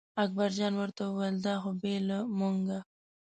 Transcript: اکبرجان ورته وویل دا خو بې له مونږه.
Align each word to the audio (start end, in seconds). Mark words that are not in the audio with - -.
اکبرجان 0.23 0.73
ورته 0.77 1.01
وویل 1.05 1.37
دا 1.45 1.53
خو 1.61 1.71
بې 1.81 1.95
له 2.07 2.17
مونږه. 2.37 2.79